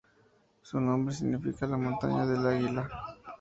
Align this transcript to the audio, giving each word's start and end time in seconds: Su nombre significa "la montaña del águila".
Su 0.63 0.79
nombre 0.81 1.13
significa 1.13 1.67
"la 1.67 1.77
montaña 1.77 2.25
del 2.25 2.47
águila". 2.47 2.89